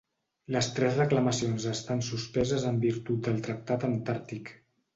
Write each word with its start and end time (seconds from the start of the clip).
Les 0.53 0.69
tres 0.77 0.95
reclamacions 0.99 1.67
estan 1.73 2.01
suspeses 2.09 2.67
en 2.73 2.81
virtut 2.89 3.23
del 3.29 3.39
Tractat 3.49 3.89
Antàrtic. 3.93 4.55